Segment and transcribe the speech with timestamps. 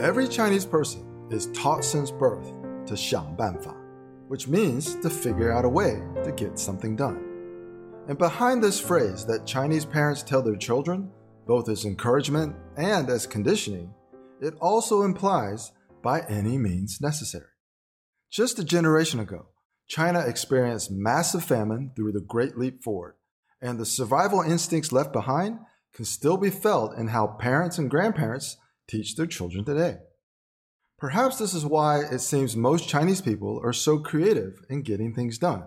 [0.00, 2.52] Every Chinese person is taught since birth
[2.86, 3.74] to 想办法,
[4.28, 7.22] which means to figure out a way to get something done.
[8.08, 11.10] And behind this phrase that Chinese parents tell their children,
[11.46, 13.92] both as encouragement and as conditioning,
[14.40, 15.72] it also implies
[16.02, 17.50] by any means necessary.
[18.30, 19.46] Just a generation ago,
[19.88, 23.14] China experienced massive famine through the Great Leap Forward,
[23.60, 25.58] and the survival instincts left behind
[25.94, 28.56] can still be felt in how parents and grandparents
[28.91, 29.99] teach their children today.
[30.99, 35.37] Perhaps this is why it seems most Chinese people are so creative in getting things
[35.39, 35.63] done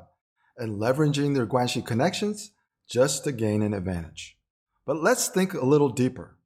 [0.56, 2.52] and leveraging their Guanxi connections
[2.88, 4.36] just to gain an advantage.
[4.86, 6.36] But let's think a little deeper.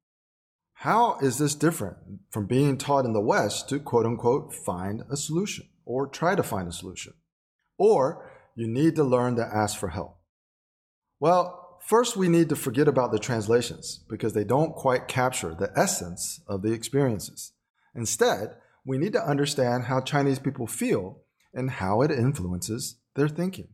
[0.73, 1.97] How is this different
[2.31, 6.41] from being taught in the West to quote unquote find a solution or try to
[6.41, 7.13] find a solution?
[7.77, 10.17] Or you need to learn to ask for help.
[11.19, 15.72] Well, first we need to forget about the translations because they don't quite capture the
[15.76, 17.52] essence of the experiences.
[17.94, 21.20] Instead, we need to understand how Chinese people feel
[21.52, 23.68] and how it influences their thinking.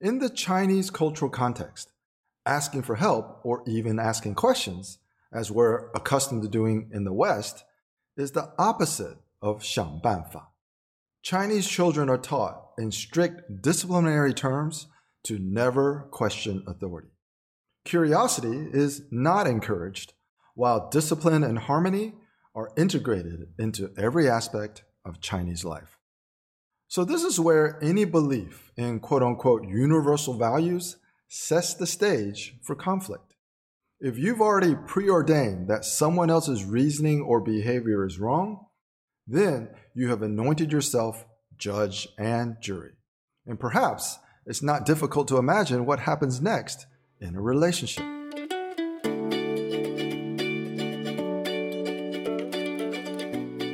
[0.00, 1.92] In the Chinese cultural context,
[2.46, 4.98] asking for help or even asking questions,
[5.32, 7.64] as we're accustomed to doing in the West,
[8.16, 10.52] is the opposite of 想办法.
[11.22, 14.86] Chinese children are taught in strict disciplinary terms
[15.25, 17.09] to never question authority.
[17.83, 20.13] Curiosity is not encouraged,
[20.55, 22.13] while discipline and harmony
[22.55, 25.99] are integrated into every aspect of Chinese life.
[26.87, 32.75] So, this is where any belief in quote unquote universal values sets the stage for
[32.75, 33.35] conflict.
[33.99, 38.67] If you've already preordained that someone else's reasoning or behavior is wrong,
[39.27, 41.25] then you have anointed yourself
[41.57, 42.91] judge and jury.
[43.45, 46.86] And perhaps it's not difficult to imagine what happens next
[47.20, 48.04] in a relationship.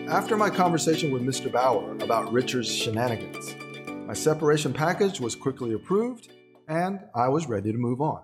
[0.09, 1.51] After my conversation with Mr.
[1.51, 3.55] Bauer about Richard's shenanigans,
[4.07, 6.29] my separation package was quickly approved
[6.69, 8.23] and I was ready to move on.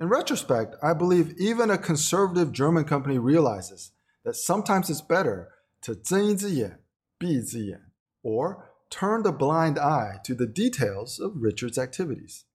[0.00, 3.92] In retrospect, I believe even a conservative German company realizes
[4.24, 5.48] that sometimes it's better
[5.82, 6.82] to 睁一只眼
[7.18, 7.80] 闭一只眼
[8.22, 8.58] or
[8.93, 12.45] turn a blind eye to the details of Richard's activities.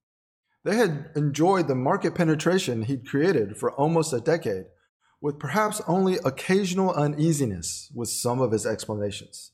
[0.62, 4.66] They had enjoyed the market penetration he'd created for almost a decade,
[5.20, 9.50] with perhaps only occasional uneasiness with some of his explanations.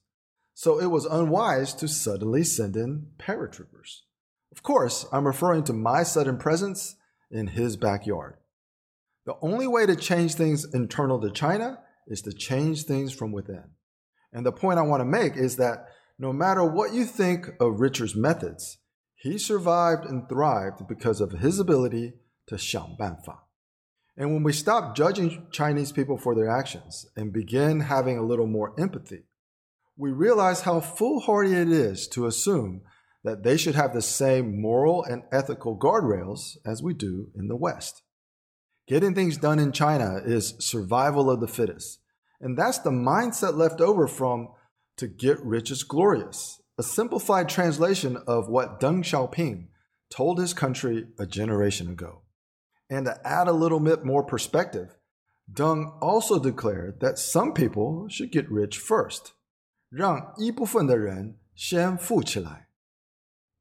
[0.52, 4.00] So it was unwise to suddenly send in paratroopers.
[4.52, 6.96] Of course, I'm referring to my sudden presence
[7.30, 8.36] in his backyard.
[9.24, 13.64] The only way to change things internal to China is to change things from within.
[14.34, 15.86] And the point I want to make is that
[16.17, 18.77] no matter what you think of Richard's methods,
[19.15, 22.13] he survived and thrived because of his ability
[22.47, 23.47] to 想办法.
[24.15, 28.47] And when we stop judging Chinese people for their actions and begin having a little
[28.47, 29.23] more empathy,
[29.97, 32.81] we realize how foolhardy it is to assume
[33.23, 37.55] that they should have the same moral and ethical guardrails as we do in the
[37.55, 38.01] West.
[38.87, 41.99] Getting things done in China is survival of the fittest.
[42.41, 44.49] And that's the mindset left over from
[44.97, 49.67] to get rich is glorious, a simplified translation of what Deng Xiaoping
[50.09, 52.21] told his country a generation ago.
[52.89, 54.97] And to add a little bit more perspective,
[55.51, 59.33] Deng also declared that some people should get rich first.
[59.89, 62.67] 让一部分的人先富起来。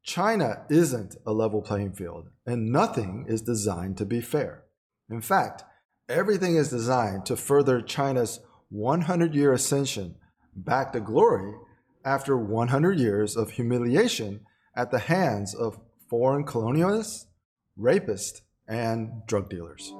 [0.03, 4.63] China isn't a level playing field, and nothing is designed to be fair.
[5.09, 5.63] In fact,
[6.07, 8.39] everything is designed to further China's
[8.69, 10.15] 100 year ascension
[10.56, 11.54] back to glory
[12.04, 14.40] after 100 years of humiliation
[14.76, 15.78] at the hands of
[16.08, 17.26] foreign colonialists,
[17.78, 19.92] rapists, and drug dealers.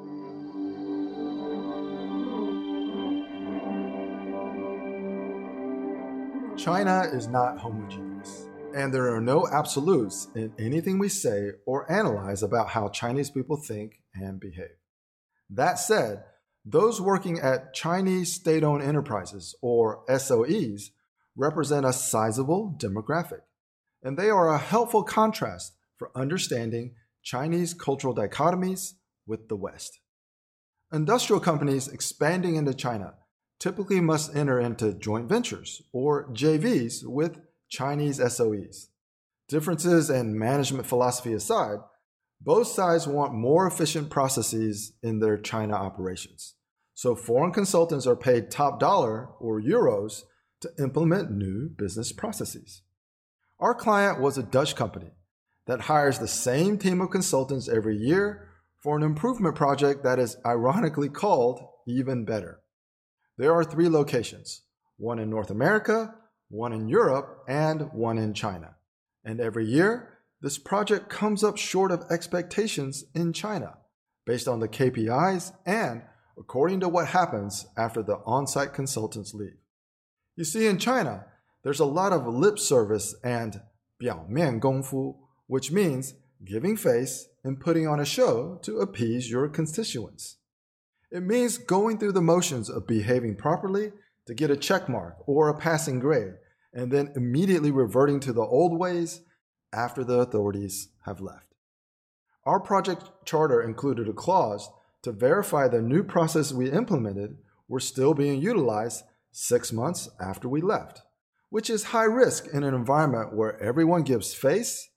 [6.56, 12.42] China is not homogeneous and there are no absolutes in anything we say or analyze
[12.42, 14.76] about how Chinese people think and behave.
[15.48, 16.24] That said,
[16.64, 20.90] those working at Chinese state owned enterprises, or SOEs,
[21.36, 23.40] represent a sizable demographic,
[24.02, 28.94] and they are a helpful contrast for understanding Chinese cultural dichotomies
[29.26, 30.00] with the West.
[30.92, 33.14] Industrial companies expanding into China
[33.58, 38.88] typically must enter into joint ventures or JVs with Chinese SOEs.
[39.48, 41.78] Differences in management philosophy aside,
[42.44, 46.54] both sides want more efficient processes in their China operations.
[46.92, 50.22] So foreign consultants are paid top dollar or euros
[50.60, 52.82] to implement new business processes.
[53.58, 55.12] Our client was a Dutch company
[55.66, 58.50] that hires the same team of consultants every year
[58.82, 62.60] for an improvement project that is ironically called Even Better.
[63.38, 64.62] There are three locations
[64.96, 66.14] one in North America,
[66.48, 68.76] one in Europe, and one in China.
[69.24, 70.13] And every year,
[70.43, 73.77] this project comes up short of expectations in China
[74.25, 76.03] based on the KPIs and
[76.37, 79.57] according to what happens after the on site consultants leave.
[80.35, 81.25] You see, in China,
[81.63, 83.61] there's a lot of lip service and
[83.97, 85.17] 表面功夫,
[85.47, 86.13] which means
[86.45, 90.37] giving face and putting on a show to appease your constituents.
[91.11, 93.91] It means going through the motions of behaving properly
[94.27, 96.35] to get a check mark or a passing grade,
[96.73, 99.21] and then immediately reverting to the old ways
[99.73, 101.53] after the authorities have left.
[102.45, 104.69] Our project charter included a clause
[105.03, 110.61] to verify the new process we implemented were still being utilized six months after we
[110.61, 111.01] left,
[111.49, 114.89] which is high risk in an environment where everyone gives face,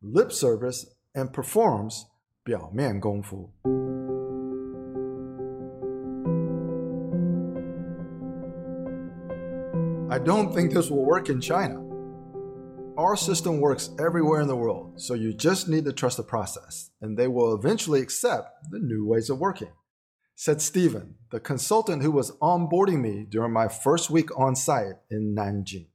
[0.00, 2.06] lip service, and performs
[2.44, 3.52] 表面功夫.
[10.10, 11.85] I don't think this will work in China.
[12.97, 16.89] Our system works everywhere in the world, so you just need to trust the process,
[16.99, 19.71] and they will eventually accept the new ways of working.
[20.33, 25.35] Said Stephen, the consultant who was onboarding me during my first week on site in
[25.37, 25.89] Nanjing.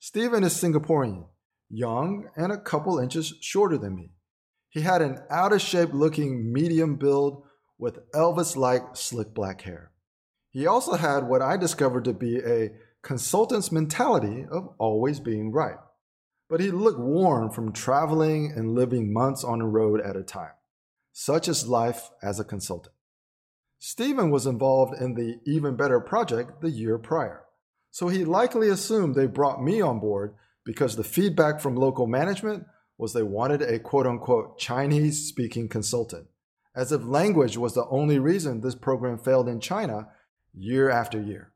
[0.00, 1.28] Stephen is Singaporean,
[1.70, 4.10] young and a couple inches shorter than me.
[4.70, 7.44] He had an out of shape looking medium build
[7.78, 9.92] with Elvis like slick black hair.
[10.50, 12.72] He also had what I discovered to be a
[13.02, 15.76] consultant's mentality of always being right
[16.48, 20.52] but he looked worn from traveling and living months on the road at a time.
[21.12, 22.94] Such is life as a consultant.
[23.78, 27.44] Stephen was involved in the Even Better project the year prior,
[27.90, 30.34] so he likely assumed they brought me on board
[30.64, 32.66] because the feedback from local management
[32.96, 36.26] was they wanted a quote unquote Chinese speaking consultant,
[36.74, 40.08] as if language was the only reason this program failed in China
[40.52, 41.52] year after year.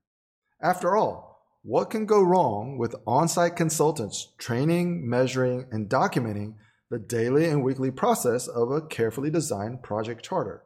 [0.61, 1.32] After all,
[1.63, 6.55] what can go wrong with on site consultants training, measuring, and documenting
[6.91, 10.65] the daily and weekly process of a carefully designed project charter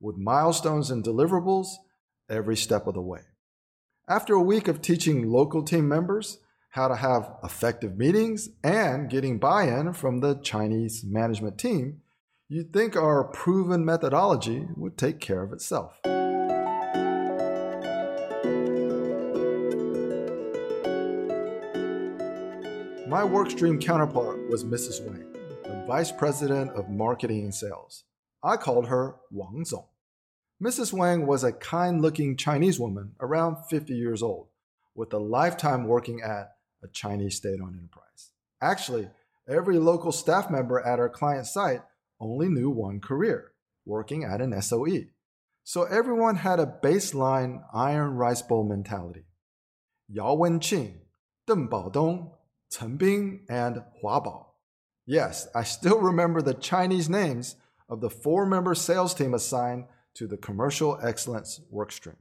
[0.00, 1.66] with milestones and deliverables
[2.30, 3.22] every step of the way?
[4.08, 6.38] After a week of teaching local team members
[6.70, 12.02] how to have effective meetings and getting buy in from the Chinese management team,
[12.48, 15.98] you'd think our proven methodology would take care of itself.
[23.16, 25.02] My workstream counterpart was Mrs.
[25.02, 25.32] Wang,
[25.64, 28.04] the Vice President of Marketing and Sales.
[28.42, 29.86] I called her Wang Zong.
[30.62, 30.92] Mrs.
[30.92, 34.48] Wang was a kind looking Chinese woman around 50 years old,
[34.94, 38.32] with a lifetime working at a Chinese state owned enterprise.
[38.60, 39.08] Actually,
[39.48, 41.80] every local staff member at our client site
[42.20, 43.52] only knew one career
[43.86, 45.06] working at an SOE.
[45.64, 49.24] So everyone had a baseline iron rice bowl mentality.
[50.06, 50.96] Yao Wenqing,
[51.48, 52.32] Deng Baodong,
[52.70, 54.46] Chen Bing, and Hua Bao.
[55.06, 57.56] Yes, I still remember the Chinese names
[57.88, 59.84] of the four member sales team assigned
[60.14, 62.16] to the Commercial Excellence Workstream.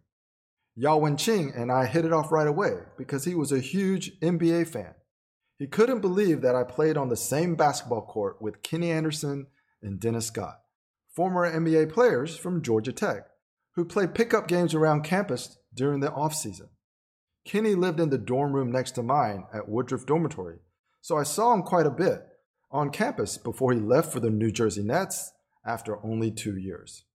[0.75, 4.67] Yao Wenqing and I hit it off right away because he was a huge NBA
[4.67, 4.93] fan.
[5.57, 9.47] He couldn't believe that I played on the same basketball court with Kenny Anderson
[9.81, 10.59] and Dennis Scott,
[11.09, 13.27] former NBA players from Georgia Tech,
[13.75, 16.67] who played pickup games around campus during the offseason.
[17.45, 20.57] Kenny lived in the dorm room next to mine at Woodruff Dormitory,
[20.99, 22.25] so I saw him quite a bit
[22.71, 25.31] on campus before he left for the New Jersey Nets
[25.63, 27.05] after only two years.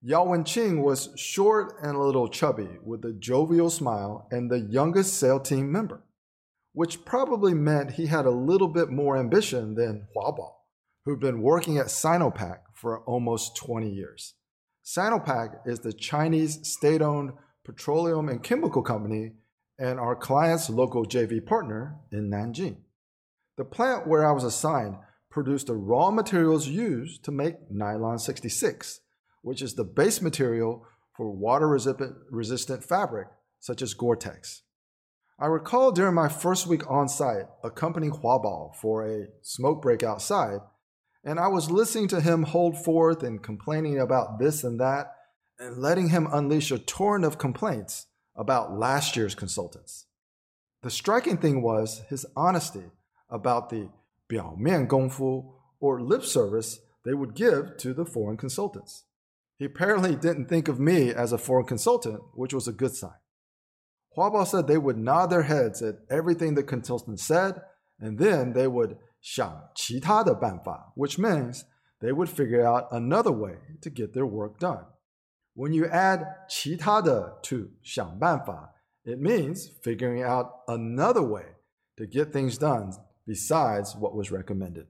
[0.00, 4.58] Yao Wen Wenqing was short and a little chubby with a jovial smile and the
[4.58, 6.02] youngest SAIL team member,
[6.72, 10.52] which probably meant he had a little bit more ambition than Hua Bao,
[11.04, 14.34] who'd been working at Sinopec for almost 20 years.
[14.82, 17.32] Sinopec is the Chinese state owned
[17.64, 19.32] petroleum and chemical company
[19.78, 22.76] and our client's local JV partner in Nanjing.
[23.56, 24.96] The plant where I was assigned
[25.30, 29.00] produced the raw materials used to make nylon 66,
[29.42, 30.86] which is the base material
[31.16, 33.28] for water resistant fabric
[33.60, 34.62] such as Gore Tex.
[35.38, 40.60] I recall during my first week on site accompanying Huabao for a smoke break outside,
[41.24, 45.12] and I was listening to him hold forth and complaining about this and that,
[45.58, 50.05] and letting him unleash a torrent of complaints about last year's consultants.
[50.83, 52.91] The striking thing was his honesty
[53.29, 53.89] about the
[54.27, 59.05] 表面功夫 or lip service they would give to the foreign consultants.
[59.57, 63.19] He apparently didn't think of me as a foreign consultant, which was a good sign.
[64.15, 67.61] Huabao said they would nod their heads at everything the consultant said,
[67.99, 71.63] and then they would 想其他的办法, which means
[71.99, 74.85] they would figure out another way to get their work done.
[75.55, 78.73] When you add 其他的 to 想办法,
[79.03, 81.55] it means figuring out another way
[81.95, 82.93] to get things done
[83.25, 84.87] besides what was recommended.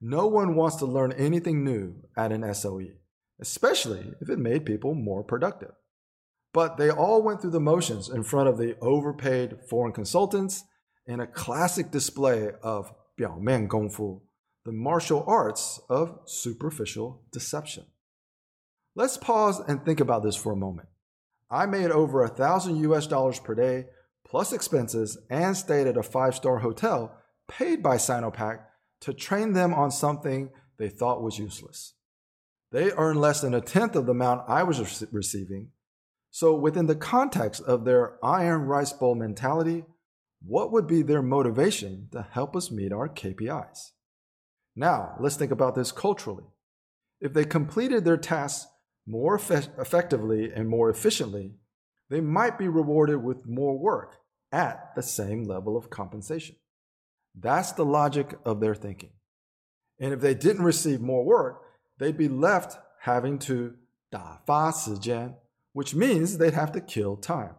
[0.00, 2.96] No one wants to learn anything new at an SOE,
[3.38, 5.72] especially if it made people more productive.
[6.52, 10.64] But they all went through the motions in front of the overpaid foreign consultants
[11.06, 14.22] in a classic display of 表面功夫,
[14.64, 17.84] the martial arts of superficial deception.
[18.95, 20.87] Let's pause and think about this for a moment.
[21.51, 23.85] I made over a thousand US dollars per day,
[24.25, 27.15] plus expenses, and stayed at a five star hotel
[27.47, 28.59] paid by Sinopec
[29.01, 31.93] to train them on something they thought was useless.
[32.71, 35.69] They earned less than a tenth of the amount I was receiving.
[36.31, 39.85] So, within the context of their iron rice bowl mentality,
[40.41, 43.91] what would be their motivation to help us meet our KPIs?
[44.75, 46.43] Now, let's think about this culturally.
[47.21, 48.67] If they completed their tasks
[49.06, 51.54] more eff- effectively and more efficiently,
[52.08, 54.16] they might be rewarded with more work
[54.52, 56.56] at the same level of compensation.
[57.38, 59.12] That's the logic of their thinking.
[59.98, 61.62] And if they didn't receive more work,
[61.98, 63.76] they'd be left having to
[64.10, 65.36] 打发时间,
[65.72, 67.54] which means they'd have to kill time.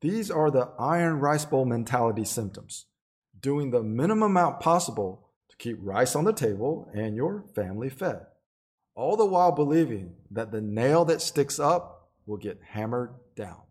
[0.00, 2.86] These are the iron rice bowl mentality symptoms,
[3.40, 8.26] doing the minimum amount possible to keep rice on the table and your family fed,
[8.98, 13.62] all the while believing that the nail that sticks up will get hammered down.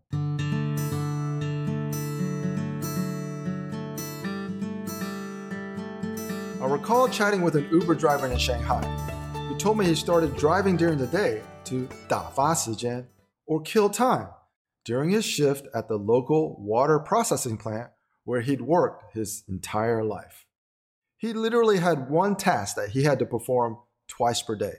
[6.60, 8.82] I recall chatting with an Uber driver in Shanghai
[9.48, 13.06] who told me he started driving during the day to 打发时间
[13.46, 14.28] or kill time
[14.84, 17.90] during his shift at the local water processing plant
[18.24, 20.46] where he'd worked his entire life.
[21.16, 24.74] He literally had one task that he had to perform twice per day.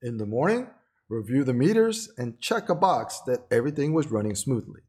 [0.00, 0.68] in the morning,
[1.08, 4.82] review the meters and check a box that everything was running smoothly.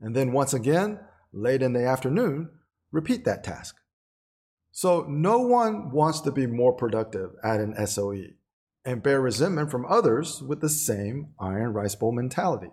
[0.00, 1.00] And then once again,
[1.32, 2.50] late in the afternoon,
[2.92, 3.76] repeat that task.
[4.70, 8.34] So no one wants to be more productive at an SOE
[8.84, 12.70] and bear resentment from others with the same iron rice bowl mentality,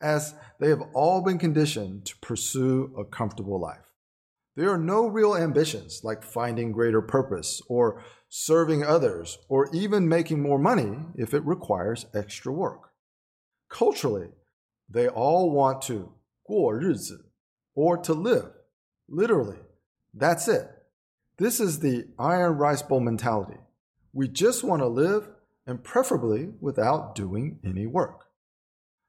[0.00, 3.80] as they have all been conditioned to pursue a comfortable life.
[4.55, 10.41] There are no real ambitions like finding greater purpose or serving others or even making
[10.41, 12.91] more money if it requires extra work.
[13.69, 14.29] Culturally,
[14.89, 17.31] they all want to 过日子
[17.75, 18.51] or to live.
[19.07, 19.59] Literally,
[20.13, 20.69] that's it.
[21.37, 23.57] This is the iron rice bowl mentality.
[24.13, 25.29] We just want to live
[25.65, 28.25] and preferably without doing any work.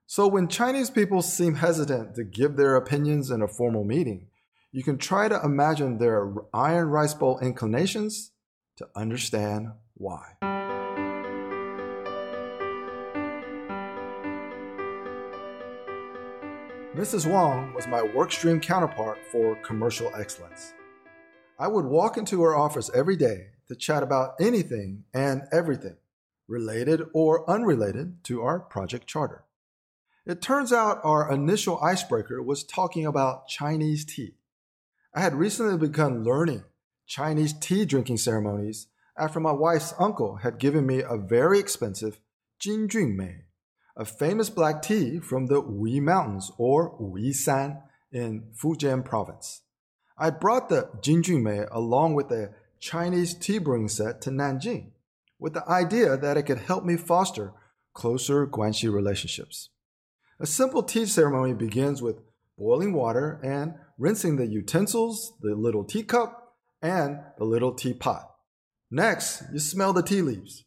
[0.07, 4.29] So when Chinese people seem hesitant to give their opinions in a formal meeting,
[4.72, 8.32] you can try to imagine their iron rice bowl inclinations
[8.78, 10.34] to understand why.
[16.96, 17.30] Mrs.
[17.30, 20.74] Wong was my workstream counterpart for commercial excellence.
[21.60, 25.98] I would walk into her office every day to chat about anything and everything,
[26.48, 29.44] related or unrelated to our project charter.
[30.26, 34.36] It turns out our initial icebreaker was talking about Chinese tea.
[35.18, 36.64] I had recently begun learning
[37.08, 38.86] Chinese tea drinking ceremonies
[39.18, 42.20] after my wife's uncle had given me a very expensive
[42.62, 43.46] Jinjunmei,
[43.96, 47.82] a famous black tea from the Wuyi Mountains or Wuyishan
[48.12, 49.64] in Fujian province.
[50.20, 54.92] I brought the Jinjunmei along with a Chinese tea brewing set to Nanjing
[55.40, 57.54] with the idea that it could help me foster
[57.96, 59.70] closer Guanxi relationships.
[60.40, 62.22] A simple tea ceremony begins with
[62.56, 68.30] boiling water and rinsing the utensils, the little teacup, and the little teapot.
[68.92, 70.64] Next, you smell the tea leaves.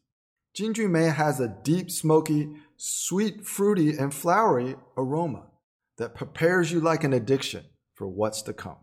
[0.57, 5.47] Jinjunmei has a deep, smoky, sweet, fruity, and flowery aroma
[5.99, 8.79] that prepares you like an addiction for what's to come.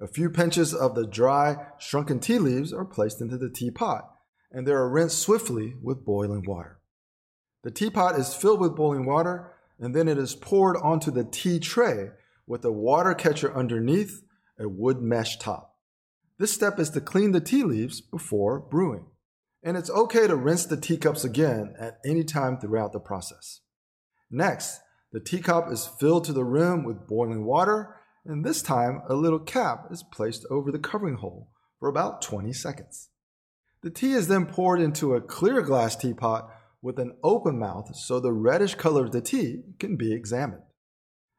[0.00, 4.08] A few pinches of the dry, shrunken tea leaves are placed into the teapot,
[4.50, 6.80] and they are rinsed swiftly with boiling water.
[7.64, 11.58] The teapot is filled with boiling water, and then it is poured onto the tea
[11.58, 12.10] tray
[12.48, 14.22] with a water catcher underneath
[14.58, 15.76] a wood mesh top.
[16.38, 19.06] This step is to clean the tea leaves before brewing.
[19.62, 23.60] And it's okay to rinse the teacups again at any time throughout the process.
[24.30, 24.80] Next,
[25.12, 29.38] the teacup is filled to the rim with boiling water and this time a little
[29.38, 33.08] cap is placed over the covering hole for about 20 seconds.
[33.82, 36.50] The tea is then poured into a clear glass teapot
[36.82, 40.62] with an open mouth so the reddish color of the tea can be examined.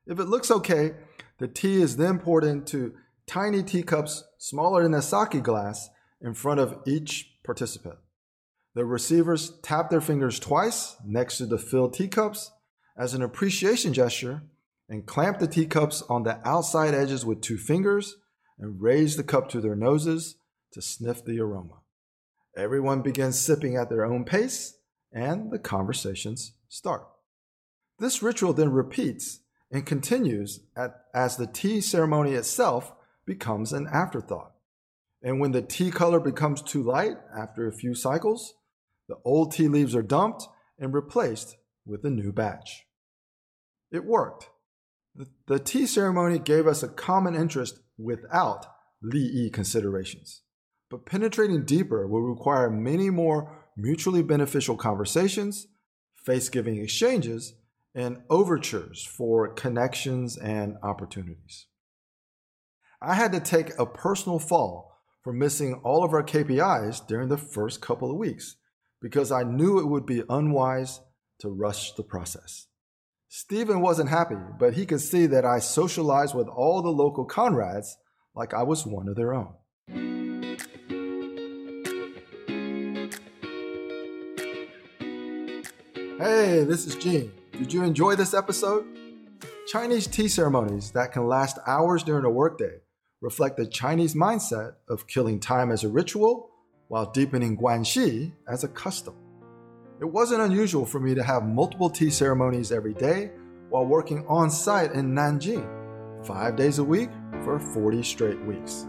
[0.10, 0.96] If it looks okay,
[1.38, 2.96] the tea is then poured into
[3.28, 5.88] tiny teacups smaller than a sake glass
[6.20, 8.00] in front of each participant.
[8.74, 12.51] The receivers tap their fingers twice next to the filled teacups,
[12.98, 14.42] as an appreciation gesture
[14.89, 18.16] and clamp the teacups on the outside edges with two fingers
[18.58, 20.38] and raise the cup to their noses
[20.72, 21.82] to sniff the aroma.
[22.58, 24.75] Everyone begins sipping at their own pace,
[25.13, 27.08] and the conversations start.
[28.00, 32.94] This ritual then repeats and continues at, as the tea ceremony itself
[33.26, 34.54] becomes an afterthought.
[35.22, 38.54] And when the tea color becomes too light after a few cycles,
[39.08, 40.48] the old tea leaves are dumped
[40.80, 42.86] and replaced with a new batch.
[43.92, 44.50] It worked.
[45.16, 48.66] The, the tea ceremony gave us a common interest without
[49.02, 50.42] Li Yi considerations.
[50.90, 55.68] But penetrating deeper will require many more mutually beneficial conversations,
[56.16, 57.54] face giving exchanges,
[58.00, 61.68] and overtures for connections and opportunities.
[63.01, 67.38] I had to take a personal fall for missing all of our KPIs during the
[67.38, 68.56] first couple of weeks
[69.01, 71.01] because I knew it would be unwise
[71.39, 72.68] to rush the process.
[73.27, 77.96] Stephen wasn't happy, but he could see that I socialized with all the local Conrads
[78.34, 79.56] like I was one of their own.
[86.18, 87.32] Hey, this is Gene.
[87.60, 88.86] Did you enjoy this episode?
[89.68, 92.78] Chinese tea ceremonies that can last hours during a workday
[93.20, 96.51] reflect the Chinese mindset of killing time as a ritual
[96.88, 99.13] while deepening guanxi as a custom.
[100.00, 103.32] It wasn't unusual for me to have multiple tea ceremonies every day
[103.70, 105.68] while working on site in Nanjing,
[106.25, 107.10] five days a week
[107.44, 108.88] for 40 straight weeks.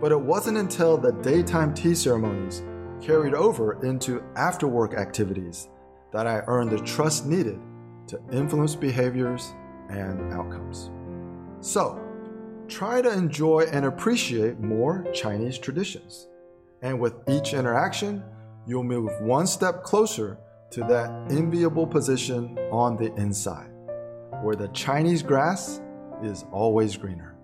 [0.00, 2.62] But it wasn't until the daytime tea ceremonies
[3.02, 5.68] carried over into after work activities
[6.10, 7.60] that I earned the trust needed
[8.08, 9.54] to influence behaviors
[9.88, 10.90] and outcomes.
[11.60, 12.00] So,
[12.68, 16.28] try to enjoy and appreciate more Chinese traditions.
[16.82, 18.22] And with each interaction,
[18.66, 20.38] you'll move one step closer
[20.70, 23.70] to that enviable position on the inside,
[24.42, 25.80] where the Chinese grass
[26.22, 27.37] is always greener.